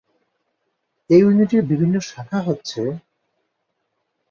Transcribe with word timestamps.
এই 1.09 1.21
ইউনিটের 1.21 1.61
বিভিন্ন 1.61 1.95
শাখা 2.01 2.39
হচ্ছেঃ 2.39 2.87